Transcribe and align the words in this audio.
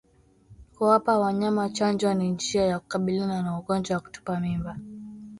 Kuwapa 0.75 1.19
wanyama 1.19 1.69
chanjo 1.69 2.13
ni 2.13 2.29
njia 2.29 2.65
ya 2.65 2.79
kukabiliana 2.79 3.41
na 3.41 3.59
ugonjwa 3.59 3.95
wa 3.97 4.03
kutupa 4.03 4.39
mimba 4.39 4.77